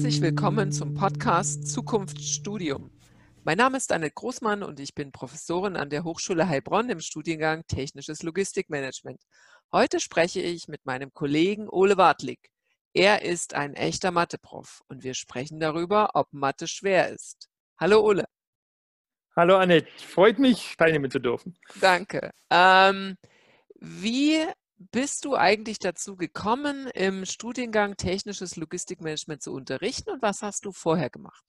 Herzlich 0.00 0.22
willkommen 0.22 0.72
zum 0.72 0.94
Podcast 0.94 1.68
Zukunftsstudium. 1.70 2.90
Mein 3.44 3.58
Name 3.58 3.76
ist 3.76 3.92
Annette 3.92 4.14
Großmann 4.14 4.62
und 4.62 4.80
ich 4.80 4.94
bin 4.94 5.12
Professorin 5.12 5.76
an 5.76 5.90
der 5.90 6.04
Hochschule 6.04 6.48
Heilbronn 6.48 6.88
im 6.88 7.00
Studiengang 7.00 7.66
Technisches 7.66 8.22
Logistikmanagement. 8.22 9.20
Heute 9.70 10.00
spreche 10.00 10.40
ich 10.40 10.68
mit 10.68 10.86
meinem 10.86 11.12
Kollegen 11.12 11.68
Ole 11.68 11.98
Wartlik. 11.98 12.48
Er 12.94 13.20
ist 13.20 13.52
ein 13.52 13.74
echter 13.74 14.10
Mathe-Prof 14.10 14.80
und 14.88 15.04
wir 15.04 15.12
sprechen 15.12 15.60
darüber, 15.60 16.12
ob 16.14 16.32
Mathe 16.32 16.66
schwer 16.66 17.10
ist. 17.10 17.50
Hallo 17.78 18.00
Ole. 18.00 18.24
Hallo 19.36 19.58
Annette, 19.58 19.90
freut 19.98 20.38
mich, 20.38 20.76
teilnehmen 20.78 21.10
zu 21.10 21.18
dürfen. 21.18 21.58
Danke. 21.78 22.30
Ähm, 22.48 23.18
wie 23.78 24.46
bist 24.92 25.26
du 25.26 25.34
eigentlich 25.36 25.78
dazu 25.78 26.16
gekommen, 26.16 26.88
im 26.94 27.26
Studiengang 27.26 27.96
Technisches 27.96 28.56
Logistikmanagement 28.56 29.42
zu 29.42 29.52
unterrichten 29.52 30.10
und 30.10 30.22
was 30.22 30.42
hast 30.42 30.64
du 30.64 30.72
vorher 30.72 31.10
gemacht? 31.10 31.44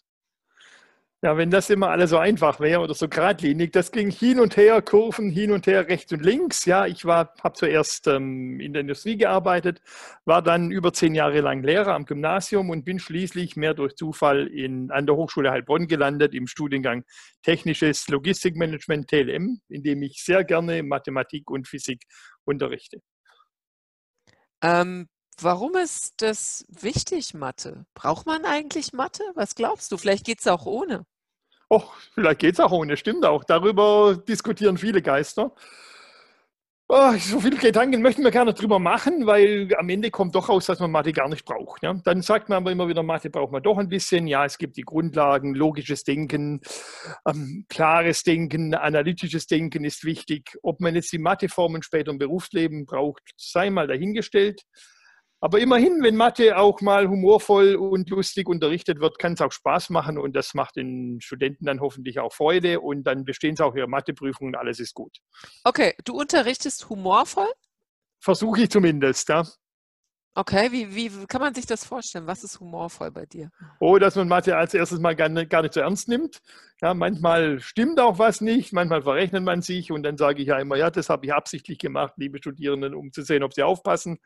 Ja, 1.24 1.38
wenn 1.38 1.52
das 1.52 1.70
immer 1.70 1.92
alles 1.92 2.10
so 2.10 2.18
einfach 2.18 2.60
wäre 2.60 2.82
oder 2.82 2.96
so 2.96 3.08
geradlinig, 3.08 3.72
das 3.72 3.92
ging 3.92 4.10
hin 4.10 4.40
und 4.40 4.58
her, 4.58 4.82
Kurven 4.82 5.30
hin 5.30 5.52
und 5.52 5.68
her, 5.68 5.88
rechts 5.88 6.12
und 6.12 6.26
links. 6.26 6.66
Ja, 6.66 6.88
ich 6.88 7.06
habe 7.06 7.54
zuerst 7.54 8.08
ähm, 8.08 8.60
in 8.60 8.74
der 8.74 8.82
Industrie 8.82 9.18
gearbeitet, 9.18 9.84
war 10.26 10.42
dann 10.42 10.72
über 10.72 10.92
zehn 10.94 11.14
Jahre 11.14 11.42
lang 11.42 11.62
Lehrer 11.62 11.94
am 11.94 12.06
Gymnasium 12.06 12.72
und 12.72 12.86
bin 12.86 12.98
schließlich 12.98 13.56
mehr 13.56 13.76
durch 13.76 13.96
Zufall 13.96 14.48
in, 14.48 14.90
an 14.90 15.06
der 15.06 15.16
Hochschule 15.16 15.52
Heilbronn 15.52 15.88
gelandet 15.88 16.34
im 16.34 16.48
Studiengang 16.48 17.04
Technisches 17.44 18.08
Logistikmanagement 18.08 19.08
TLM, 19.08 19.62
in 19.70 19.84
dem 19.84 20.02
ich 20.02 20.24
sehr 20.24 20.44
gerne 20.44 20.82
Mathematik 20.82 21.52
und 21.52 21.68
Physik 21.68 22.02
unterrichte. 22.46 23.00
Ähm, 24.62 25.08
warum 25.40 25.76
ist 25.76 26.22
das 26.22 26.66
wichtig, 26.70 27.34
Mathe? 27.34 27.86
Braucht 27.94 28.26
man 28.26 28.46
eigentlich 28.46 28.94
Mathe? 28.94 29.24
Was 29.36 29.56
glaubst 29.56 29.92
du? 29.92 29.98
Vielleicht 29.98 30.26
geht 30.26 30.40
es 30.40 30.48
auch 30.48 30.66
ohne. 30.66 31.06
Och, 31.70 31.94
vielleicht 32.14 32.40
geht 32.40 32.56
es 32.56 32.60
auch 32.60 32.72
ohne, 32.72 32.98
stimmt 32.98 33.26
auch. 33.26 33.44
Darüber 33.44 34.18
diskutieren 34.28 34.78
viele 34.78 35.02
Geister. 35.02 35.56
Oh, 36.94 37.14
so 37.18 37.40
viele 37.40 37.56
Gedanken 37.56 38.02
möchten 38.02 38.22
wir 38.22 38.32
gerne 38.32 38.54
drüber 38.54 38.78
machen, 38.78 39.26
weil 39.26 39.74
am 39.78 39.88
Ende 39.88 40.12
kommt 40.12 40.36
doch 40.36 40.50
raus, 40.50 40.66
dass 40.66 40.82
man 40.82 40.92
Mathe 40.92 41.14
gar 41.14 41.30
nicht 41.30 41.46
braucht. 41.46 41.82
Ja? 41.84 41.94
Dann 41.94 42.22
sagt 42.22 42.50
man 42.50 42.58
aber 42.58 42.70
immer 42.70 42.90
wieder, 42.90 43.02
Mathe 43.02 43.30
braucht 43.30 43.54
man 43.54 43.64
doch 43.64 43.78
ein 43.78 43.88
bisschen. 43.88 44.28
Ja, 44.28 44.44
es 44.44 44.58
gibt 44.58 44.76
die 44.76 44.82
Grundlagen, 44.82 45.56
logisches 45.56 46.04
Denken, 46.04 46.60
ähm, 47.26 47.66
klares 47.70 48.24
Denken, 48.24 48.76
analytisches 48.76 49.48
Denken 49.48 49.86
ist 49.86 50.04
wichtig. 50.04 50.58
Ob 50.64 50.82
man 50.82 50.94
jetzt 50.94 51.14
die 51.14 51.18
Matheformen 51.18 51.82
später 51.82 52.12
im 52.12 52.18
Berufsleben 52.18 52.86
braucht, 52.86 53.24
sei 53.38 53.70
mal 53.70 53.88
dahingestellt. 53.88 54.64
Aber 55.44 55.60
immerhin, 55.60 56.04
wenn 56.04 56.16
Mathe 56.16 56.56
auch 56.56 56.82
mal 56.82 57.10
humorvoll 57.10 57.76
und 57.76 58.08
lustig 58.12 58.48
unterrichtet 58.48 59.00
wird, 59.00 59.18
kann 59.18 59.34
es 59.34 59.42
auch 59.42 59.52
Spaß 59.52 59.90
machen 59.90 60.20
und 60.20 60.36
das 60.36 60.54
macht 60.54 60.76
den 60.76 61.20
Studenten 61.20 61.66
dann 61.66 61.80
hoffentlich 61.80 62.20
auch 62.20 62.32
Freude 62.32 62.80
und 62.80 63.04
dann 63.04 63.26
bestehen 63.26 63.56
sie 63.56 63.66
auch 63.66 63.76
ihre 63.76 63.88
Matheprüfungen 63.88 64.54
und 64.54 64.60
alles 64.60 64.80
ist 64.80 64.94
gut. 64.94 65.18
Okay, 65.64 65.96
du 66.06 66.14
unterrichtest 66.14 66.88
humorvoll? 66.90 67.52
Versuche 68.20 68.62
ich 68.62 68.70
zumindest, 68.70 69.30
ja. 69.30 69.44
Okay, 70.36 70.72
wie, 70.72 70.96
wie 70.96 71.26
kann 71.26 71.42
man 71.42 71.56
sich 71.56 71.66
das 71.66 71.84
vorstellen? 71.84 72.28
Was 72.28 72.44
ist 72.44 72.60
humorvoll 72.60 73.12
bei 73.12 73.26
dir? 73.26 73.50
Oh, 73.80 73.98
dass 73.98 74.16
man 74.16 74.28
Mathe 74.28 74.56
als 74.56 74.76
erstes 74.76 75.00
mal 75.00 75.16
gar 75.16 75.28
nicht, 75.28 75.50
gar 75.50 75.64
nicht 75.64 75.74
so 75.74 75.82
ernst 75.82 76.08
nimmt. 76.08 76.40
Ja, 76.82 76.94
manchmal 76.94 77.60
stimmt 77.60 78.00
auch 78.00 78.20
was 78.20 78.42
nicht, 78.42 78.74
manchmal 78.74 79.02
verrechnet 79.02 79.44
man 79.44 79.64
sich 79.64 79.92
und 79.92 80.04
dann 80.04 80.18
sage 80.18 80.44
ich 80.44 80.50
ja 80.50 80.60
immer, 80.60 80.78
ja, 80.78 80.92
das 80.92 81.10
habe 81.10 81.26
ich 81.26 81.34
absichtlich 81.34 81.80
gemacht, 81.80 82.14
liebe 82.16 82.38
Studierenden, 82.38 82.94
um 82.94 83.12
zu 83.12 83.24
sehen, 83.24 83.44
ob 83.44 83.54
sie 83.54 83.64
aufpassen. 83.64 84.20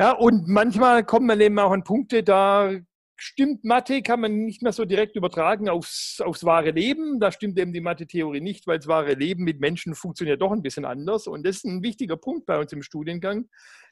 Ja, 0.00 0.12
und 0.12 0.48
manchmal 0.48 1.04
kommt 1.04 1.26
man 1.26 1.38
eben 1.42 1.58
auch 1.58 1.72
an 1.72 1.84
Punkte, 1.84 2.22
da 2.22 2.72
stimmt 3.18 3.64
Mathe, 3.64 4.00
kann 4.00 4.22
man 4.22 4.46
nicht 4.46 4.62
mehr 4.62 4.72
so 4.72 4.86
direkt 4.86 5.14
übertragen 5.14 5.68
aufs, 5.68 6.22
aufs 6.24 6.42
wahre 6.42 6.70
Leben. 6.70 7.20
Da 7.20 7.30
stimmt 7.30 7.58
eben 7.58 7.74
die 7.74 7.82
Mathe-Theorie 7.82 8.40
nicht, 8.40 8.66
weil 8.66 8.78
das 8.78 8.86
wahre 8.86 9.12
Leben 9.12 9.44
mit 9.44 9.60
Menschen 9.60 9.94
funktioniert 9.94 10.40
doch 10.40 10.52
ein 10.52 10.62
bisschen 10.62 10.86
anders. 10.86 11.26
Und 11.26 11.46
das 11.46 11.56
ist 11.56 11.64
ein 11.66 11.82
wichtiger 11.82 12.16
Punkt 12.16 12.46
bei 12.46 12.58
uns 12.58 12.72
im 12.72 12.82
Studiengang, 12.82 13.50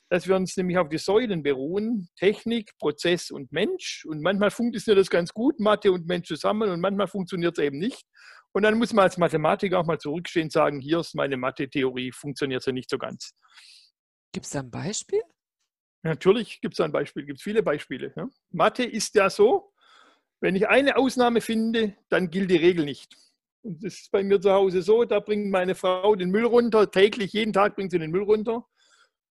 dass 0.09 0.27
wir 0.27 0.35
uns 0.35 0.57
nämlich 0.57 0.79
auf 0.79 0.89
die 0.89 0.97
Säulen 0.97 1.43
beruhen, 1.43 2.09
Technik, 2.17 2.71
Prozess 2.79 3.31
und 3.31 3.53
Mensch. 3.53 4.07
Und 4.09 4.23
manchmal 4.23 4.51
funktioniert 4.51 4.99
das 4.99 5.11
ganz 5.11 5.35
gut, 5.35 5.61
Mathe 5.61 5.93
und 5.93 6.07
Mensch 6.07 6.29
zusammen, 6.29 6.71
und 6.71 6.81
manchmal 6.81 7.09
funktioniert 7.09 7.59
es 7.59 7.63
eben 7.63 7.77
nicht. 7.77 8.07
Und 8.53 8.63
dann 8.63 8.79
muss 8.79 8.95
man 8.95 9.03
als 9.03 9.19
Mathematiker 9.19 9.79
auch 9.79 9.87
mal 9.87 9.99
zurückstehen 9.99 10.47
und 10.47 10.53
sagen, 10.53 10.81
hier 10.81 11.01
ist 11.01 11.15
meine 11.15 11.37
Mathe-Theorie, 11.37 12.13
funktioniert 12.13 12.65
ja 12.65 12.73
nicht 12.73 12.89
so 12.89 12.97
ganz. 12.97 13.35
Gibt 14.33 14.47
es 14.47 14.53
da 14.53 14.61
ein 14.61 14.71
Beispiel? 14.71 15.21
Natürlich 16.03 16.61
gibt 16.61 16.75
es 16.75 16.81
ein 16.81 16.93
Beispiel, 16.93 17.25
gibt 17.25 17.39
es 17.39 17.43
viele 17.43 17.63
Beispiele. 17.63 18.13
Ja. 18.17 18.29
Mathe 18.51 18.85
ist 18.85 19.15
ja 19.15 19.31
so, 19.31 19.73
wenn 20.41 20.55
ich 20.55 20.69
eine 20.69 20.97
Ausnahme 20.97 21.41
finde, 21.41 21.97
dann 22.09 22.31
gilt 22.31 22.51
die 22.51 22.57
Regel 22.57 22.85
nicht. 22.85 23.17
Und 23.63 23.83
das 23.83 23.95
ist 23.95 24.11
bei 24.13 24.23
mir 24.23 24.41
zu 24.41 24.53
Hause 24.53 24.83
so, 24.83 25.05
da 25.05 25.21
bringt 25.21 25.51
meine 25.51 25.75
Frau 25.75 26.15
den 26.15 26.31
Müll 26.31 26.45
runter, 26.45 26.91
täglich, 26.91 27.33
jeden 27.33 27.53
Tag 27.53 27.75
bringt 27.75 27.91
sie 27.91 27.99
den 27.99 28.13
Müll 28.13 28.23
runter. 28.23 28.65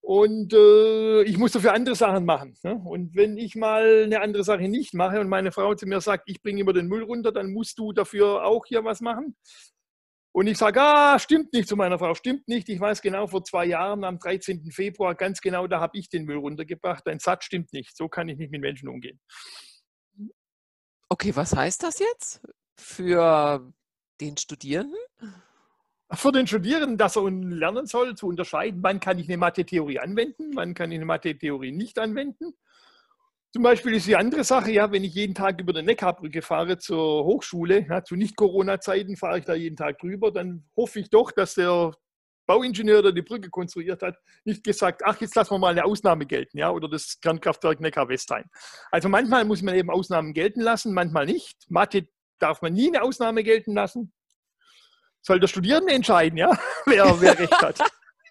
Und 0.00 0.52
äh, 0.52 1.22
ich 1.22 1.38
muss 1.38 1.52
dafür 1.52 1.74
andere 1.74 1.94
Sachen 1.94 2.24
machen. 2.24 2.56
Ne? 2.64 2.74
Und 2.74 3.14
wenn 3.14 3.36
ich 3.36 3.54
mal 3.54 4.02
eine 4.04 4.20
andere 4.20 4.42
Sache 4.42 4.68
nicht 4.68 4.94
mache 4.94 5.20
und 5.20 5.28
meine 5.28 5.52
Frau 5.52 5.74
zu 5.74 5.86
mir 5.86 6.00
sagt, 6.00 6.28
ich 6.28 6.42
bringe 6.42 6.60
immer 6.60 6.72
den 6.72 6.88
Müll 6.88 7.04
runter, 7.04 7.30
dann 7.30 7.52
musst 7.52 7.78
du 7.78 7.92
dafür 7.92 8.44
auch 8.44 8.66
hier 8.66 8.84
was 8.84 9.00
machen. 9.00 9.36
Und 10.34 10.46
ich 10.46 10.56
sage, 10.56 10.80
ah, 10.80 11.18
stimmt 11.18 11.52
nicht 11.52 11.68
zu 11.68 11.76
meiner 11.76 11.98
Frau, 11.98 12.14
stimmt 12.14 12.48
nicht. 12.48 12.68
Ich 12.70 12.80
weiß 12.80 13.02
genau, 13.02 13.26
vor 13.26 13.44
zwei 13.44 13.66
Jahren, 13.66 14.02
am 14.02 14.18
13. 14.18 14.70
Februar, 14.72 15.14
ganz 15.14 15.42
genau, 15.42 15.66
da 15.66 15.78
habe 15.80 15.98
ich 15.98 16.08
den 16.08 16.24
Müll 16.24 16.38
runtergebracht. 16.38 17.02
Dein 17.06 17.18
Satz 17.18 17.44
stimmt 17.44 17.72
nicht. 17.74 17.94
So 17.96 18.08
kann 18.08 18.30
ich 18.30 18.38
nicht 18.38 18.50
mit 18.50 18.62
Menschen 18.62 18.88
umgehen. 18.88 19.20
Okay, 21.10 21.36
was 21.36 21.54
heißt 21.54 21.82
das 21.82 21.98
jetzt 21.98 22.40
für 22.78 23.70
den 24.22 24.38
Studierenden? 24.38 24.98
Für 26.14 26.32
den 26.32 26.46
Studierenden, 26.46 26.96
dass 26.96 27.16
er 27.16 27.30
lernen 27.30 27.86
soll, 27.86 28.14
zu 28.14 28.26
unterscheiden, 28.26 28.82
wann 28.82 29.00
kann 29.00 29.18
ich 29.18 29.28
eine 29.28 29.36
Mathe-Theorie 29.36 29.98
anwenden, 29.98 30.52
wann 30.54 30.72
kann 30.72 30.90
ich 30.92 30.96
eine 30.96 31.06
Mathe-Theorie 31.06 31.72
nicht 31.72 31.98
anwenden. 31.98 32.54
Zum 33.52 33.62
Beispiel 33.62 33.94
ist 33.94 34.06
die 34.06 34.16
andere 34.16 34.44
Sache, 34.44 34.70
ja, 34.70 34.90
wenn 34.92 35.04
ich 35.04 35.14
jeden 35.14 35.34
Tag 35.34 35.60
über 35.60 35.74
die 35.74 35.82
Neckarbrücke 35.82 36.40
fahre 36.40 36.78
zur 36.78 37.24
Hochschule, 37.24 37.86
ja, 37.86 38.02
zu 38.02 38.16
Nicht-Corona-Zeiten 38.16 39.16
fahre 39.18 39.40
ich 39.40 39.44
da 39.44 39.52
jeden 39.52 39.76
Tag 39.76 39.98
drüber, 39.98 40.32
dann 40.32 40.64
hoffe 40.74 41.00
ich 41.00 41.10
doch, 41.10 41.32
dass 41.32 41.54
der 41.54 41.92
Bauingenieur, 42.46 43.02
der 43.02 43.12
die 43.12 43.20
Brücke 43.20 43.50
konstruiert 43.50 44.00
hat, 44.00 44.16
nicht 44.44 44.64
gesagt, 44.64 45.02
ach, 45.04 45.20
jetzt 45.20 45.34
lassen 45.34 45.52
wir 45.52 45.58
mal 45.58 45.72
eine 45.72 45.84
Ausnahme 45.84 46.24
gelten, 46.24 46.56
ja, 46.56 46.70
oder 46.70 46.88
das 46.88 47.20
Kernkraftwerk 47.20 47.80
Neckar-Westheim. 47.80 48.44
Also 48.90 49.10
manchmal 49.10 49.44
muss 49.44 49.60
man 49.60 49.74
eben 49.74 49.90
Ausnahmen 49.90 50.32
gelten 50.32 50.62
lassen, 50.62 50.94
manchmal 50.94 51.26
nicht. 51.26 51.66
Mathe 51.68 52.08
darf 52.38 52.62
man 52.62 52.72
nie 52.72 52.88
eine 52.88 53.02
Ausnahme 53.02 53.44
gelten 53.44 53.74
lassen. 53.74 54.14
Soll 55.20 55.40
der 55.40 55.48
Studierende 55.48 55.92
entscheiden, 55.92 56.38
ja, 56.38 56.58
wer, 56.86 57.20
wer 57.20 57.38
recht 57.38 57.62
hat. 57.62 57.78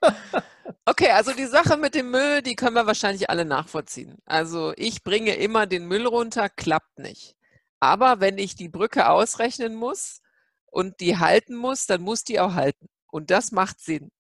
Okay, 0.86 1.12
also 1.12 1.34
die 1.34 1.46
Sache 1.46 1.78
mit 1.78 1.96
dem 1.96 2.12
Müll, 2.12 2.42
die 2.42 2.56
können 2.56 2.76
wir 2.76 2.86
wahrscheinlich 2.88 3.30
alle 3.30 3.46
nachvollziehen. 3.46 4.18
Also 4.26 4.74
ich 4.76 5.04
bringe 5.04 5.36
immer 5.36 5.66
den 5.68 5.88
Müll 5.88 6.06
runter, 6.08 6.50
klappt 6.50 7.00
nicht. 7.00 7.36
Aber 7.80 8.20
wenn 8.20 8.38
ich 8.38 8.56
die 8.56 8.70
Brücke 8.70 9.10
ausrechnen 9.10 9.76
muss 9.76 10.22
und 10.68 11.00
die 11.00 11.18
halten 11.18 11.56
muss, 11.56 11.86
dann 11.88 12.02
muss 12.02 12.24
die 12.24 12.40
auch 12.40 12.54
halten. 12.54 12.90
Und 13.08 13.32
das 13.32 13.52
macht 13.52 13.80
Sinn. 13.80 14.12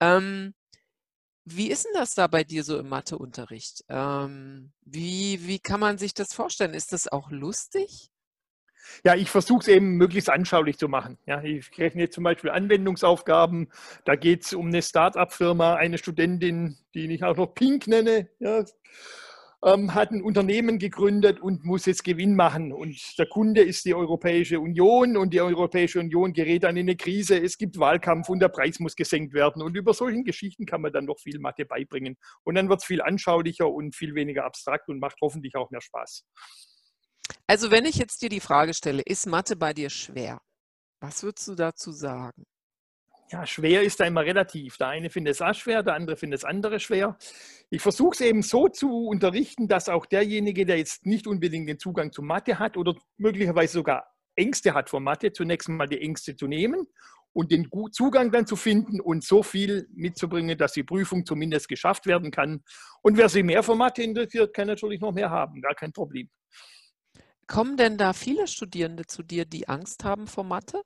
Ähm, 0.00 0.54
wie 1.44 1.70
ist 1.70 1.84
denn 1.86 1.94
das 1.94 2.14
da 2.14 2.28
bei 2.28 2.44
dir 2.44 2.64
so 2.64 2.78
im 2.78 2.88
Matheunterricht? 2.88 3.84
Ähm, 3.88 4.72
wie, 4.82 5.46
wie 5.46 5.58
kann 5.58 5.80
man 5.80 5.98
sich 5.98 6.14
das 6.14 6.34
vorstellen? 6.34 6.74
Ist 6.74 6.92
das 6.92 7.08
auch 7.08 7.30
lustig? 7.30 8.11
Ja, 9.04 9.14
ich 9.14 9.30
versuche 9.30 9.60
es 9.60 9.68
eben 9.68 9.96
möglichst 9.96 10.30
anschaulich 10.30 10.78
zu 10.78 10.88
machen. 10.88 11.18
Ja, 11.26 11.42
ich 11.42 11.70
rechne 11.78 12.02
jetzt 12.02 12.14
zum 12.14 12.24
Beispiel 12.24 12.50
Anwendungsaufgaben. 12.50 13.70
Da 14.04 14.16
geht 14.16 14.44
es 14.44 14.52
um 14.52 14.68
eine 14.68 14.82
Start-up-Firma, 14.82 15.74
eine 15.74 15.98
Studentin, 15.98 16.78
die 16.94 17.12
ich 17.12 17.24
auch 17.24 17.36
noch 17.36 17.54
Pink 17.54 17.86
nenne, 17.86 18.28
ja, 18.38 18.64
ähm, 19.64 19.94
hat 19.94 20.10
ein 20.10 20.22
Unternehmen 20.22 20.78
gegründet 20.78 21.40
und 21.40 21.64
muss 21.64 21.86
jetzt 21.86 22.02
Gewinn 22.04 22.34
machen. 22.34 22.72
Und 22.72 22.98
der 23.18 23.26
Kunde 23.26 23.62
ist 23.62 23.84
die 23.84 23.94
Europäische 23.94 24.58
Union 24.60 25.16
und 25.16 25.32
die 25.32 25.40
Europäische 25.40 26.00
Union 26.00 26.32
gerät 26.32 26.64
dann 26.64 26.76
in 26.76 26.88
eine 26.88 26.96
Krise. 26.96 27.40
Es 27.40 27.58
gibt 27.58 27.78
Wahlkampf 27.78 28.28
und 28.28 28.40
der 28.40 28.48
Preis 28.48 28.80
muss 28.80 28.96
gesenkt 28.96 29.34
werden. 29.34 29.62
Und 29.62 29.76
über 29.76 29.94
solchen 29.94 30.24
Geschichten 30.24 30.66
kann 30.66 30.82
man 30.82 30.92
dann 30.92 31.04
noch 31.04 31.20
viel 31.20 31.38
Mathe 31.38 31.64
beibringen. 31.64 32.16
Und 32.42 32.56
dann 32.56 32.68
wird 32.68 32.80
es 32.80 32.86
viel 32.86 33.02
anschaulicher 33.02 33.70
und 33.70 33.94
viel 33.94 34.14
weniger 34.14 34.44
abstrakt 34.44 34.88
und 34.88 34.98
macht 34.98 35.18
hoffentlich 35.20 35.54
auch 35.54 35.70
mehr 35.70 35.80
Spaß. 35.80 36.26
Also 37.46 37.70
wenn 37.70 37.84
ich 37.84 37.96
jetzt 37.96 38.22
dir 38.22 38.28
die 38.28 38.40
Frage 38.40 38.74
stelle, 38.74 39.02
ist 39.02 39.26
Mathe 39.26 39.56
bei 39.56 39.72
dir 39.72 39.90
schwer? 39.90 40.40
Was 41.00 41.22
würdest 41.22 41.48
du 41.48 41.54
dazu 41.54 41.92
sagen? 41.92 42.44
Ja, 43.30 43.46
schwer 43.46 43.82
ist 43.82 43.98
da 43.98 44.04
immer 44.04 44.22
relativ. 44.22 44.76
Der 44.76 44.88
eine 44.88 45.08
findet 45.08 45.34
es 45.34 45.40
auch 45.40 45.54
schwer, 45.54 45.82
der 45.82 45.94
andere 45.94 46.16
findet 46.16 46.40
es 46.40 46.44
andere 46.44 46.78
schwer. 46.80 47.16
Ich 47.70 47.80
versuche 47.80 48.12
es 48.14 48.20
eben 48.20 48.42
so 48.42 48.68
zu 48.68 49.06
unterrichten, 49.06 49.68
dass 49.68 49.88
auch 49.88 50.04
derjenige, 50.04 50.66
der 50.66 50.76
jetzt 50.76 51.06
nicht 51.06 51.26
unbedingt 51.26 51.68
den 51.68 51.78
Zugang 51.78 52.12
zu 52.12 52.20
Mathe 52.20 52.58
hat 52.58 52.76
oder 52.76 52.94
möglicherweise 53.16 53.72
sogar 53.72 54.06
Ängste 54.36 54.74
hat 54.74 54.90
vor 54.90 55.00
Mathe, 55.00 55.32
zunächst 55.32 55.68
mal 55.68 55.86
die 55.86 56.00
Ängste 56.00 56.36
zu 56.36 56.46
nehmen 56.46 56.86
und 57.32 57.50
den 57.50 57.70
Zugang 57.92 58.30
dann 58.30 58.46
zu 58.46 58.56
finden 58.56 59.00
und 59.00 59.24
so 59.24 59.42
viel 59.42 59.88
mitzubringen, 59.94 60.58
dass 60.58 60.72
die 60.72 60.82
Prüfung 60.82 61.24
zumindest 61.24 61.68
geschafft 61.68 62.06
werden 62.06 62.30
kann. 62.30 62.62
Und 63.00 63.16
wer 63.16 63.28
sich 63.30 63.44
mehr 63.44 63.62
von 63.62 63.78
Mathe 63.78 64.02
interessiert, 64.02 64.54
kann 64.54 64.66
natürlich 64.66 65.00
noch 65.00 65.12
mehr 65.12 65.30
haben, 65.30 65.60
gar 65.62 65.74
kein 65.74 65.92
Problem. 65.92 66.28
Kommen 67.52 67.76
denn 67.76 67.98
da 67.98 68.14
viele 68.14 68.46
Studierende 68.46 69.04
zu 69.04 69.22
dir, 69.22 69.44
die 69.44 69.68
Angst 69.68 70.04
haben 70.04 70.26
vor 70.26 70.42
Mathe? 70.42 70.80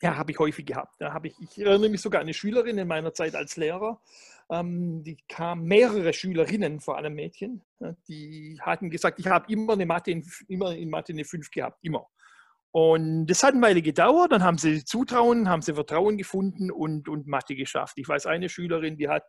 Ja, 0.00 0.16
habe 0.16 0.32
ich 0.32 0.38
häufig 0.38 0.64
gehabt. 0.64 0.94
Da 1.00 1.12
habe 1.12 1.28
ich, 1.28 1.34
ich 1.38 1.58
erinnere 1.58 1.90
mich 1.90 2.00
sogar 2.00 2.22
an 2.22 2.24
eine 2.24 2.32
Schülerin 2.32 2.78
in 2.78 2.88
meiner 2.88 3.12
Zeit 3.12 3.34
als 3.34 3.58
Lehrer. 3.58 4.00
Ähm, 4.50 5.04
die 5.04 5.18
kam 5.28 5.64
mehrere 5.64 6.14
Schülerinnen, 6.14 6.80
vor 6.80 6.96
allem 6.96 7.12
Mädchen, 7.12 7.62
die 8.08 8.58
hatten 8.62 8.88
gesagt, 8.88 9.18
ich 9.18 9.26
habe 9.26 9.52
immer 9.52 9.74
eine 9.74 9.84
Mathe, 9.84 10.12
in, 10.12 10.26
immer 10.48 10.74
in 10.74 10.88
Mathe 10.88 11.12
eine 11.12 11.26
5 11.26 11.50
gehabt, 11.50 11.78
immer. 11.82 12.06
Und 12.70 13.26
das 13.26 13.42
hat 13.42 13.52
eine 13.52 13.60
Weile 13.60 13.82
gedauert, 13.82 14.32
dann 14.32 14.42
haben 14.42 14.56
sie 14.56 14.86
Zutrauen, 14.86 15.46
haben 15.46 15.60
sie 15.60 15.74
Vertrauen 15.74 16.16
gefunden 16.16 16.70
und, 16.70 17.10
und 17.10 17.26
Mathe 17.26 17.54
geschafft. 17.54 17.98
Ich 17.98 18.08
weiß, 18.08 18.24
eine 18.24 18.48
Schülerin, 18.48 18.96
die 18.96 19.10
hat 19.10 19.24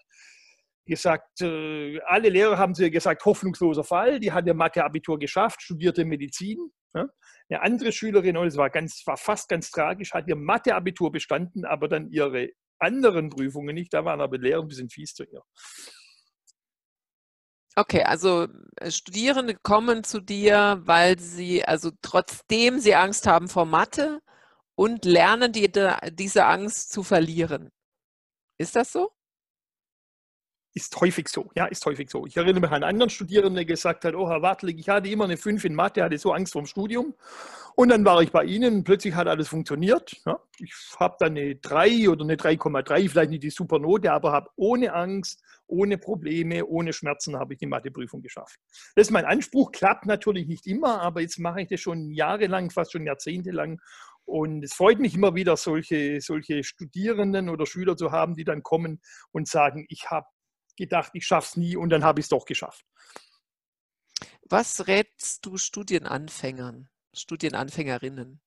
gesagt, 0.89 1.41
äh, 1.41 1.99
alle 2.01 2.27
Lehrer 2.27 2.57
haben 2.57 2.73
sie 2.73 2.91
gesagt, 2.91 3.23
hoffnungsloser 3.23 3.85
Fall, 3.85 4.19
die 4.19 4.33
hat 4.33 4.45
ihr 4.45 4.53
Mathe-Abitur 4.53 5.17
geschafft, 5.17 5.61
studierte 5.61 6.03
Medizin. 6.03 6.57
Eine 6.93 7.61
andere 7.61 7.91
Schülerin, 7.91 8.35
und 8.35 8.47
es 8.47 8.57
war, 8.57 8.69
ganz, 8.69 9.03
war 9.05 9.17
fast 9.17 9.47
ganz 9.47 9.71
tragisch, 9.71 10.13
hat 10.13 10.27
ihr 10.27 10.35
Mathe-Abitur 10.35 11.11
bestanden, 11.11 11.63
aber 11.65 11.87
dann 11.87 12.09
ihre 12.09 12.49
anderen 12.79 13.29
Prüfungen 13.29 13.75
nicht. 13.75 13.93
Da 13.93 14.05
waren 14.05 14.21
aber 14.21 14.37
Lehrer 14.37 14.61
ein 14.61 14.67
bisschen 14.67 14.89
fies 14.89 15.13
zu 15.13 15.23
ihr. 15.23 15.41
Okay, 17.75 18.03
also 18.03 18.47
äh, 18.77 18.91
Studierende 18.91 19.55
kommen 19.55 20.03
zu 20.03 20.19
dir, 20.19 20.81
weil 20.83 21.17
sie, 21.19 21.63
also 21.63 21.91
trotzdem 22.01 22.79
sie 22.79 22.95
Angst 22.95 23.25
haben 23.25 23.47
vor 23.47 23.65
Mathe 23.65 24.19
und 24.75 25.05
lernen 25.05 25.51
die, 25.51 25.71
diese 26.11 26.45
Angst 26.45 26.91
zu 26.91 27.03
verlieren. 27.03 27.69
Ist 28.57 28.75
das 28.75 28.91
so? 28.91 29.11
Ist 30.73 30.95
häufig 31.01 31.27
so, 31.29 31.49
ja, 31.55 31.65
ist 31.65 31.85
häufig 31.85 32.09
so. 32.09 32.27
Ich 32.27 32.37
erinnere 32.37 32.61
mich 32.61 32.69
an 32.69 32.83
einen 32.83 32.95
anderen 32.95 33.09
Studierenden, 33.09 33.55
der 33.55 33.65
gesagt 33.65 34.05
hat, 34.05 34.13
oh 34.13 34.29
Herr 34.29 34.41
Wartelig, 34.41 34.77
ich 34.79 34.87
hatte 34.87 35.09
immer 35.09 35.23
eine 35.23 35.37
5 35.37 35.65
in 35.65 35.73
Mathe, 35.73 36.03
hatte 36.03 36.17
so 36.17 36.31
Angst 36.31 36.53
vorm 36.53 36.67
Studium. 36.67 37.15
Und 37.75 37.89
dann 37.89 38.05
war 38.05 38.21
ich 38.21 38.31
bei 38.31 38.43
Ihnen 38.43 38.83
plötzlich 38.83 39.15
hat 39.15 39.27
alles 39.27 39.47
funktioniert. 39.47 40.21
Ja. 40.25 40.39
Ich 40.59 40.73
habe 40.99 41.15
dann 41.19 41.37
eine 41.37 41.55
3 41.55 42.09
oder 42.09 42.23
eine 42.23 42.35
3,3, 42.35 43.09
vielleicht 43.09 43.31
nicht 43.31 43.43
die 43.43 43.49
Supernote, 43.49 44.11
aber 44.11 44.31
habe 44.31 44.49
ohne 44.57 44.93
Angst, 44.93 45.41
ohne 45.65 45.97
Probleme, 45.97 46.65
ohne 46.65 46.93
Schmerzen 46.93 47.37
habe 47.37 47.53
ich 47.53 47.59
die 47.59 47.67
Matheprüfung 47.67 48.21
geschafft. 48.21 48.59
Das 48.95 49.07
ist 49.07 49.11
mein 49.11 49.25
Anspruch, 49.25 49.71
klappt 49.71 50.05
natürlich 50.05 50.47
nicht 50.47 50.67
immer, 50.67 51.01
aber 51.01 51.21
jetzt 51.21 51.39
mache 51.39 51.61
ich 51.61 51.67
das 51.67 51.79
schon 51.79 52.11
jahrelang, 52.11 52.69
fast 52.69 52.91
schon 52.91 53.05
jahrzehntelang 53.05 53.79
und 54.29 54.63
es 54.63 54.73
freut 54.73 54.99
mich 54.99 55.15
immer 55.15 55.33
wieder, 55.33 55.57
solche, 55.57 56.21
solche 56.21 56.63
Studierenden 56.63 57.49
oder 57.49 57.65
Schüler 57.65 57.97
zu 57.97 58.11
haben, 58.11 58.35
die 58.35 58.43
dann 58.43 58.61
kommen 58.61 59.01
und 59.31 59.47
sagen, 59.47 59.87
ich 59.89 60.11
habe 60.11 60.27
gedacht, 60.79 61.11
ich 61.13 61.25
schaffe 61.25 61.49
es 61.49 61.57
nie 61.57 61.75
und 61.75 61.89
dann 61.91 62.03
habe 62.03 62.19
ich 62.19 62.25
es 62.25 62.29
doch 62.29 62.45
geschafft. 62.45 62.85
Was 64.49 64.87
rätst 64.87 65.45
du 65.45 65.57
Studienanfängern, 65.57 66.89
Studienanfängerinnen? 67.13 68.41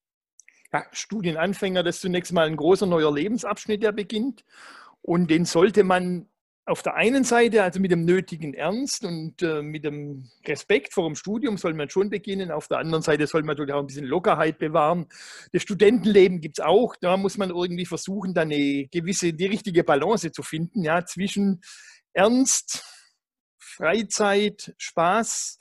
Ja, 0.73 0.85
Studienanfänger, 0.91 1.83
das 1.85 1.97
ist 1.97 2.03
zunächst 2.03 2.33
mal 2.33 2.47
ein 2.47 2.57
großer 2.57 2.87
neuer 2.87 3.15
Lebensabschnitt, 3.15 3.83
der 3.83 3.93
beginnt. 3.93 4.45
Und 5.03 5.31
den 5.31 5.45
sollte 5.45 5.85
man 5.85 6.29
auf 6.65 6.83
der 6.83 6.95
einen 6.95 7.25
Seite, 7.25 7.63
also 7.63 7.81
mit 7.81 7.91
dem 7.91 8.05
nötigen 8.05 8.55
Ernst 8.55 9.05
und 9.05 9.43
äh, 9.43 9.63
mit 9.63 9.85
dem 9.85 10.31
Respekt 10.47 10.93
vor 10.95 11.09
dem 11.09 11.17
Studium 11.17 11.57
soll 11.57 11.75
man 11.75 11.91
schon 11.91 12.09
beginnen. 12.09 12.53
Auf 12.53 12.69
der 12.69 12.79
anderen 12.79 13.03
Seite 13.03 13.27
soll 13.27 13.43
man 13.43 13.49
natürlich 13.49 13.75
auch 13.75 13.81
ein 13.81 13.87
bisschen 13.87 14.07
Lockerheit 14.07 14.59
bewahren. 14.59 15.07
Das 15.53 15.63
Studentenleben 15.63 16.41
gibt 16.41 16.61
es 16.61 16.65
auch. 16.65 16.95
Da 17.01 17.17
muss 17.17 17.37
man 17.37 17.51
irgendwie 17.51 17.85
versuchen, 17.85 18.33
dann 18.33 18.53
eine 18.53 18.87
gewisse, 18.93 19.33
die 19.33 19.47
richtige 19.47 19.83
Balance 19.83 20.31
zu 20.31 20.43
finden, 20.43 20.85
ja, 20.85 21.05
zwischen 21.05 21.63
Ernst, 22.13 22.85
Freizeit, 23.59 24.75
Spaß. 24.77 25.59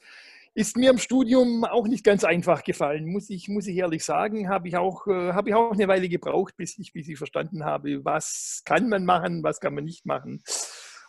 Ist 0.53 0.75
mir 0.75 0.89
im 0.89 0.97
Studium 0.97 1.63
auch 1.63 1.87
nicht 1.87 2.03
ganz 2.03 2.25
einfach 2.25 2.63
gefallen, 2.63 3.05
muss 3.05 3.29
ich, 3.29 3.47
muss 3.47 3.67
ich 3.67 3.77
ehrlich 3.77 4.03
sagen. 4.03 4.49
Habe 4.49 4.67
ich, 4.67 4.75
auch, 4.75 5.07
äh, 5.07 5.31
ich 5.45 5.55
auch 5.55 5.71
eine 5.71 5.87
Weile 5.87 6.09
gebraucht, 6.09 6.57
bis 6.57 6.77
ich, 6.77 6.91
bis 6.91 7.07
ich 7.07 7.17
verstanden 7.17 7.63
habe, 7.63 8.03
was 8.03 8.61
kann 8.65 8.89
man 8.89 9.05
machen, 9.05 9.43
was 9.43 9.61
kann 9.61 9.73
man 9.73 9.85
nicht 9.85 10.05
machen. 10.05 10.43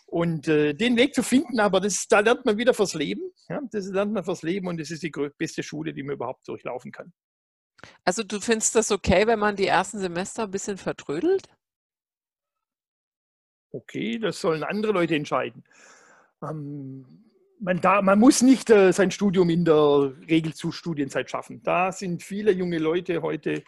Und 0.06 0.46
äh, 0.46 0.74
den 0.74 0.96
Weg 0.96 1.14
zu 1.14 1.24
finden, 1.24 1.58
aber 1.58 1.80
das, 1.80 2.06
da 2.06 2.20
lernt 2.20 2.44
man 2.44 2.56
wieder 2.56 2.72
fürs 2.72 2.94
Leben. 2.94 3.22
Ja? 3.48 3.60
Das 3.72 3.88
lernt 3.88 4.12
man 4.12 4.22
fürs 4.22 4.42
Leben 4.42 4.68
und 4.68 4.78
das 4.78 4.90
ist 4.90 5.02
die 5.02 5.12
beste 5.38 5.64
Schule, 5.64 5.92
die 5.92 6.04
man 6.04 6.14
überhaupt 6.14 6.46
durchlaufen 6.46 6.92
kann. 6.92 7.12
Also 8.04 8.22
du 8.22 8.40
findest 8.40 8.76
das 8.76 8.92
okay, 8.92 9.26
wenn 9.26 9.40
man 9.40 9.56
die 9.56 9.66
ersten 9.66 9.98
Semester 9.98 10.44
ein 10.44 10.50
bisschen 10.52 10.78
vertrödelt? 10.78 11.48
Okay, 13.72 14.18
das 14.18 14.40
sollen 14.40 14.62
andere 14.62 14.92
Leute 14.92 15.16
entscheiden. 15.16 15.64
Ähm, 16.42 17.22
man, 17.58 17.80
da, 17.80 18.02
man, 18.02 18.18
muss 18.18 18.42
nicht 18.42 18.68
äh, 18.70 18.92
sein 18.92 19.10
Studium 19.10 19.48
in 19.48 19.64
der 19.64 20.12
Regel 20.28 20.52
zu 20.52 20.72
Studienzeit 20.72 21.30
schaffen. 21.30 21.62
Da 21.62 21.90
sind 21.90 22.22
viele 22.22 22.52
junge 22.52 22.78
Leute 22.78 23.22
heute, 23.22 23.62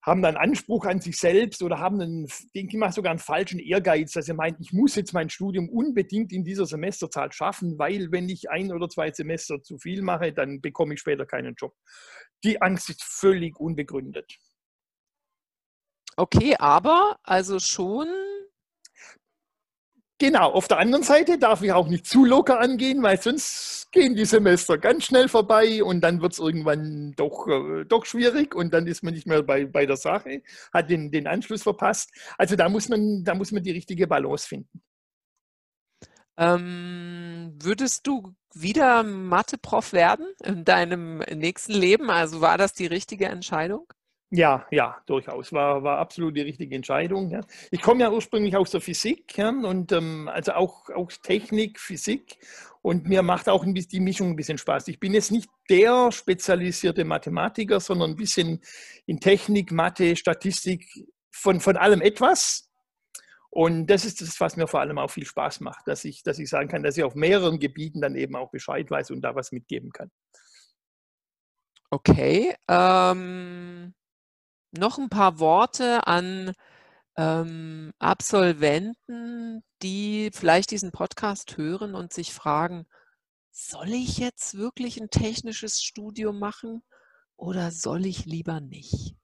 haben 0.00 0.24
einen 0.24 0.36
Anspruch 0.36 0.86
an 0.86 1.00
sich 1.00 1.18
selbst 1.18 1.62
oder 1.62 1.78
haben 1.78 2.00
einen, 2.00 2.26
denke 2.54 2.72
ich 2.72 2.78
mal, 2.78 2.90
sogar 2.90 3.10
einen 3.10 3.18
falschen 3.18 3.60
Ehrgeiz, 3.60 4.12
dass 4.12 4.26
sie 4.26 4.34
meinen, 4.34 4.56
ich 4.60 4.72
muss 4.72 4.94
jetzt 4.94 5.12
mein 5.12 5.28
Studium 5.28 5.68
unbedingt 5.68 6.32
in 6.32 6.42
dieser 6.42 6.66
Semesterzahl 6.66 7.30
schaffen, 7.32 7.78
weil 7.78 8.10
wenn 8.12 8.28
ich 8.28 8.50
ein 8.50 8.72
oder 8.72 8.88
zwei 8.88 9.12
Semester 9.12 9.62
zu 9.62 9.78
viel 9.78 10.02
mache, 10.02 10.32
dann 10.32 10.60
bekomme 10.60 10.94
ich 10.94 11.00
später 11.00 11.26
keinen 11.26 11.54
Job. 11.54 11.74
Die 12.44 12.62
Angst 12.62 12.88
ist 12.88 13.02
völlig 13.02 13.60
unbegründet. 13.60 14.38
Okay, 16.16 16.56
aber 16.58 17.18
also 17.22 17.58
schon 17.58 18.08
Genau, 20.22 20.52
auf 20.52 20.68
der 20.68 20.78
anderen 20.78 21.02
Seite 21.02 21.36
darf 21.36 21.62
ich 21.62 21.72
auch 21.72 21.88
nicht 21.88 22.06
zu 22.06 22.24
locker 22.24 22.60
angehen, 22.60 23.02
weil 23.02 23.20
sonst 23.20 23.90
gehen 23.90 24.14
die 24.14 24.24
Semester 24.24 24.78
ganz 24.78 25.06
schnell 25.06 25.28
vorbei 25.28 25.82
und 25.82 26.00
dann 26.00 26.22
wird 26.22 26.34
es 26.34 26.38
irgendwann 26.38 27.12
doch, 27.16 27.48
äh, 27.48 27.84
doch 27.86 28.04
schwierig 28.04 28.54
und 28.54 28.72
dann 28.72 28.86
ist 28.86 29.02
man 29.02 29.14
nicht 29.14 29.26
mehr 29.26 29.42
bei, 29.42 29.66
bei 29.66 29.84
der 29.84 29.96
Sache, 29.96 30.44
hat 30.72 30.90
den, 30.90 31.10
den 31.10 31.26
Anschluss 31.26 31.64
verpasst. 31.64 32.12
Also 32.38 32.54
da 32.54 32.68
muss 32.68 32.88
man, 32.88 33.24
da 33.24 33.34
muss 33.34 33.50
man 33.50 33.64
die 33.64 33.72
richtige 33.72 34.06
Balance 34.06 34.46
finden. 34.46 34.80
Ähm, 36.36 37.58
würdest 37.60 38.06
du 38.06 38.32
wieder 38.54 39.02
Mathe-Prof 39.02 39.92
werden 39.92 40.28
in 40.44 40.64
deinem 40.64 41.18
nächsten 41.34 41.72
Leben? 41.72 42.10
Also 42.10 42.40
war 42.40 42.58
das 42.58 42.74
die 42.74 42.86
richtige 42.86 43.26
Entscheidung? 43.26 43.92
Ja, 44.34 44.66
ja, 44.70 44.96
durchaus. 45.04 45.52
War, 45.52 45.82
war 45.82 45.98
absolut 45.98 46.34
die 46.34 46.40
richtige 46.40 46.74
Entscheidung. 46.74 47.28
Ja. 47.28 47.42
Ich 47.70 47.82
komme 47.82 48.00
ja 48.00 48.10
ursprünglich 48.10 48.56
aus 48.56 48.70
der 48.70 48.80
Physik 48.80 49.36
ja, 49.36 49.50
und 49.50 49.92
ähm, 49.92 50.26
also 50.26 50.52
auch, 50.52 50.88
auch 50.88 51.12
Technik, 51.22 51.78
Physik. 51.78 52.38
Und 52.80 53.06
mir 53.06 53.22
macht 53.22 53.50
auch 53.50 53.62
ein 53.62 53.74
bisschen, 53.74 53.90
die 53.90 54.00
Mischung 54.00 54.30
ein 54.30 54.36
bisschen 54.36 54.56
Spaß. 54.56 54.88
Ich 54.88 54.98
bin 54.98 55.12
jetzt 55.12 55.32
nicht 55.32 55.50
der 55.68 56.10
spezialisierte 56.12 57.04
Mathematiker, 57.04 57.78
sondern 57.78 58.12
ein 58.12 58.16
bisschen 58.16 58.62
in 59.04 59.20
Technik, 59.20 59.70
Mathe, 59.70 60.16
Statistik, 60.16 60.88
von, 61.30 61.60
von 61.60 61.76
allem 61.76 62.00
etwas. 62.00 62.70
Und 63.50 63.88
das 63.88 64.06
ist 64.06 64.22
das, 64.22 64.40
was 64.40 64.56
mir 64.56 64.66
vor 64.66 64.80
allem 64.80 64.96
auch 64.96 65.10
viel 65.10 65.26
Spaß 65.26 65.60
macht, 65.60 65.86
dass 65.86 66.06
ich, 66.06 66.22
dass 66.22 66.38
ich 66.38 66.48
sagen 66.48 66.70
kann, 66.70 66.82
dass 66.82 66.96
ich 66.96 67.04
auf 67.04 67.14
mehreren 67.14 67.58
Gebieten 67.58 68.00
dann 68.00 68.16
eben 68.16 68.34
auch 68.34 68.50
Bescheid 68.50 68.90
weiß 68.90 69.10
und 69.10 69.20
da 69.20 69.34
was 69.34 69.52
mitgeben 69.52 69.92
kann. 69.92 70.10
Okay. 71.90 72.54
Ähm 72.66 73.92
noch 74.72 74.98
ein 74.98 75.08
paar 75.08 75.38
Worte 75.38 76.06
an 76.06 76.52
ähm, 77.16 77.92
Absolventen, 77.98 79.62
die 79.82 80.30
vielleicht 80.32 80.70
diesen 80.70 80.92
Podcast 80.92 81.56
hören 81.56 81.94
und 81.94 82.12
sich 82.12 82.32
fragen, 82.32 82.86
soll 83.50 83.88
ich 83.88 84.18
jetzt 84.18 84.56
wirklich 84.56 85.00
ein 85.00 85.10
technisches 85.10 85.82
Studium 85.82 86.38
machen 86.38 86.82
oder 87.36 87.70
soll 87.70 88.06
ich 88.06 88.24
lieber 88.24 88.60
nicht? 88.60 89.14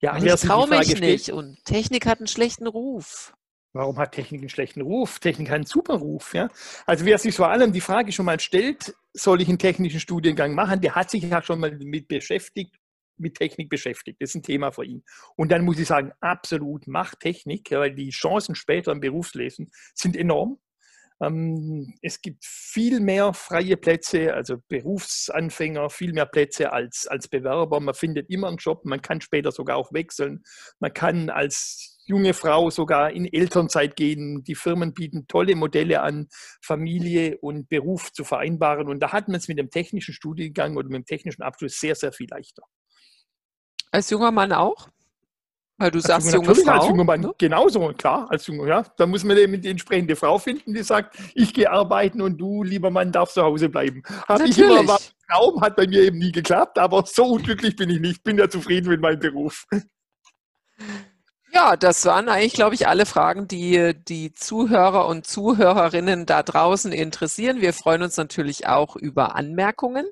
Ja, 0.00 0.14
Weil 0.14 0.26
ich 0.26 0.40
traue 0.40 0.68
mich 0.68 0.98
nicht 0.98 1.30
und 1.30 1.62
Technik 1.64 2.06
hat 2.06 2.18
einen 2.18 2.26
schlechten 2.26 2.66
Ruf. 2.66 3.34
Warum 3.72 3.98
hat 3.98 4.12
Technik 4.12 4.40
einen 4.40 4.48
schlechten 4.48 4.80
Ruf? 4.80 5.20
Technik 5.20 5.50
hat 5.50 5.56
einen 5.56 5.66
super 5.66 5.96
Ruf. 5.96 6.32
Ja? 6.34 6.48
Also 6.86 7.04
wer 7.04 7.18
sich 7.18 7.36
vor 7.36 7.50
allem 7.50 7.72
die 7.72 7.82
Frage 7.82 8.10
schon 8.10 8.24
mal 8.24 8.40
stellt, 8.40 8.94
soll 9.12 9.42
ich 9.42 9.48
einen 9.48 9.58
technischen 9.58 10.00
Studiengang 10.00 10.54
machen, 10.54 10.80
der 10.80 10.94
hat 10.94 11.10
sich 11.10 11.22
ja 11.24 11.42
schon 11.42 11.60
mal 11.60 11.70
damit 11.70 12.08
beschäftigt 12.08 12.74
mit 13.20 13.36
Technik 13.36 13.68
beschäftigt. 13.68 14.20
Das 14.20 14.30
ist 14.30 14.36
ein 14.36 14.42
Thema 14.42 14.72
für 14.72 14.84
ihn. 14.84 15.04
Und 15.36 15.52
dann 15.52 15.64
muss 15.64 15.78
ich 15.78 15.86
sagen, 15.86 16.12
absolut, 16.20 16.86
macht 16.86 17.20
Technik, 17.20 17.70
weil 17.70 17.94
die 17.94 18.10
Chancen 18.10 18.54
später 18.54 18.92
im 18.92 19.00
Berufslesen 19.00 19.70
sind 19.94 20.16
enorm. 20.16 20.58
Ähm, 21.22 21.94
es 22.00 22.22
gibt 22.22 22.44
viel 22.44 23.00
mehr 23.00 23.34
freie 23.34 23.76
Plätze, 23.76 24.32
also 24.32 24.56
Berufsanfänger, 24.68 25.90
viel 25.90 26.12
mehr 26.12 26.26
Plätze 26.26 26.72
als, 26.72 27.06
als 27.06 27.28
Bewerber. 27.28 27.80
Man 27.80 27.94
findet 27.94 28.30
immer 28.30 28.48
einen 28.48 28.56
Job, 28.56 28.84
man 28.84 29.02
kann 29.02 29.20
später 29.20 29.52
sogar 29.52 29.76
auch 29.76 29.92
wechseln. 29.92 30.42
Man 30.78 30.92
kann 30.94 31.28
als 31.28 31.98
junge 32.06 32.34
Frau 32.34 32.70
sogar 32.70 33.12
in 33.12 33.30
Elternzeit 33.30 33.96
gehen. 33.96 34.42
Die 34.44 34.54
Firmen 34.54 34.94
bieten 34.94 35.26
tolle 35.28 35.54
Modelle 35.54 36.00
an, 36.00 36.28
Familie 36.62 37.38
und 37.38 37.68
Beruf 37.68 38.12
zu 38.12 38.24
vereinbaren. 38.24 38.88
Und 38.88 39.00
da 39.00 39.12
hat 39.12 39.28
man 39.28 39.36
es 39.36 39.48
mit 39.48 39.58
dem 39.58 39.70
technischen 39.70 40.14
Studiengang 40.14 40.76
oder 40.76 40.88
mit 40.88 40.96
dem 40.96 41.06
technischen 41.06 41.42
Abschluss 41.42 41.78
sehr, 41.78 41.94
sehr 41.94 42.12
viel 42.12 42.28
leichter. 42.30 42.62
Als 43.90 44.10
junger 44.10 44.30
Mann 44.30 44.52
auch? 44.52 44.88
Weil 45.78 45.90
du 45.90 45.98
als 45.98 46.06
sagst, 46.06 46.34
junge 46.34 46.54
Frau. 46.54 46.72
Als 46.72 46.88
junger 46.88 47.04
Mann, 47.04 47.20
ne? 47.22 47.32
genauso, 47.38 47.92
klar, 47.96 48.30
als 48.30 48.46
junger, 48.46 48.66
ja. 48.66 48.84
Da 48.98 49.06
muss 49.06 49.24
man 49.24 49.38
eben 49.38 49.60
die 49.60 49.70
entsprechende 49.70 50.14
Frau 50.14 50.38
finden, 50.38 50.74
die 50.74 50.82
sagt, 50.82 51.16
ich 51.34 51.54
gehe 51.54 51.70
arbeiten 51.70 52.20
und 52.20 52.36
du, 52.36 52.62
lieber 52.62 52.90
Mann, 52.90 53.12
darfst 53.12 53.34
zu 53.34 53.42
Hause 53.42 53.70
bleiben. 53.70 54.02
Habe 54.28 54.46
ich, 54.46 54.58
immer, 54.58 54.98
Traum 55.30 55.60
hat 55.62 55.76
bei 55.76 55.86
mir 55.86 56.02
eben 56.02 56.18
nie 56.18 56.32
geklappt, 56.32 56.78
aber 56.78 57.04
so 57.06 57.24
unglücklich 57.24 57.76
bin 57.76 57.88
ich 57.88 58.00
nicht. 58.00 58.22
Bin 58.22 58.36
ja 58.36 58.50
zufrieden 58.50 58.90
mit 58.90 59.00
meinem 59.00 59.20
Beruf. 59.20 59.66
Ja, 61.60 61.76
das 61.76 62.06
waren 62.06 62.30
eigentlich, 62.30 62.54
glaube 62.54 62.74
ich, 62.74 62.88
alle 62.88 63.04
Fragen, 63.04 63.46
die 63.46 63.92
die 64.08 64.32
Zuhörer 64.32 65.06
und 65.06 65.26
Zuhörerinnen 65.26 66.24
da 66.24 66.42
draußen 66.42 66.90
interessieren. 66.90 67.60
Wir 67.60 67.74
freuen 67.74 68.02
uns 68.02 68.16
natürlich 68.16 68.66
auch 68.66 68.96
über 68.96 69.34
Anmerkungen. 69.34 70.06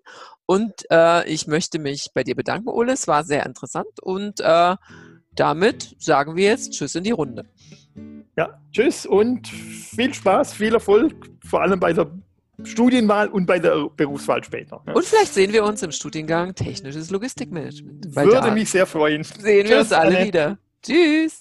Und 0.45 0.85
äh, 0.91 1.27
ich 1.27 1.47
möchte 1.47 1.79
mich 1.79 2.09
bei 2.13 2.23
dir 2.23 2.35
bedanken, 2.35 2.69
Ole. 2.69 2.93
Es 2.93 3.09
war 3.09 3.25
sehr 3.25 3.47
interessant. 3.47 3.89
Und 4.03 4.41
äh, 4.41 4.77
damit 5.35 5.97
sagen 5.99 6.37
wir 6.37 6.49
jetzt 6.49 6.73
Tschüss 6.73 6.95
in 6.95 7.05
die 7.05 7.13
Runde. 7.13 7.47
Ja, 8.37 8.61
tschüss 8.71 9.07
und 9.07 9.49
viel 9.49 10.13
Spaß, 10.13 10.53
viel 10.53 10.75
Erfolg, 10.75 11.15
vor 11.47 11.63
allem 11.63 11.81
bei 11.81 11.95
der 11.95 12.11
Studienwahl 12.63 13.29
und 13.29 13.47
bei 13.47 13.59
der 13.59 13.89
Berufswahl 13.97 14.45
später. 14.45 14.83
Und 14.93 15.05
vielleicht 15.07 15.33
sehen 15.33 15.55
wir 15.55 15.65
uns 15.65 15.83
im 15.83 15.93
Studiengang 15.93 16.55
Technisches 16.55 17.09
Logistikmanagement. 17.09 18.15
Würde 18.15 18.51
mich 18.51 18.69
sehr 18.69 18.85
freuen. 18.85 19.25
Sehen 19.25 19.67
wir 19.67 19.79
uns 19.79 19.93
alle 19.93 20.27
wieder. 20.27 20.59
Tschüss. 20.83 21.37